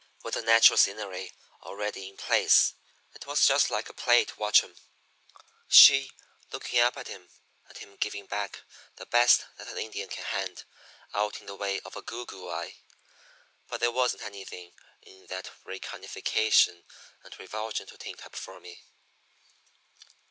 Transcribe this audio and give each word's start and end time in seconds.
With 0.23 0.33
the 0.33 0.41
natural 0.41 0.77
scenery 0.77 1.31
already 1.61 2.09
in 2.09 2.17
place, 2.17 2.73
it 3.13 3.27
was 3.27 3.45
just 3.45 3.69
like 3.69 3.87
a 3.87 3.93
play 3.93 4.25
to 4.25 4.39
watch 4.39 4.63
'em 4.63 4.75
she 5.67 6.09
looking 6.51 6.79
up 6.79 6.97
at 6.97 7.07
him, 7.07 7.29
and 7.69 7.77
him 7.77 7.97
giving 7.97 8.23
her 8.23 8.27
back 8.27 8.63
the 8.95 9.05
best 9.05 9.45
that 9.57 9.67
an 9.67 9.77
Indian 9.77 10.09
can 10.09 10.23
hand, 10.23 10.63
out 11.13 11.39
in 11.39 11.45
the 11.45 11.53
way 11.53 11.81
of 11.81 11.95
a 11.95 12.01
goo 12.01 12.25
goo 12.25 12.49
eye. 12.49 12.77
But 13.67 13.79
there 13.79 13.91
wasn't 13.91 14.23
anything 14.23 14.73
in 15.03 15.27
that 15.27 15.51
recarnification 15.65 16.83
and 17.23 17.37
revulsion 17.39 17.85
to 17.85 17.97
tintype 17.99 18.35
for 18.35 18.59
me. 18.59 18.81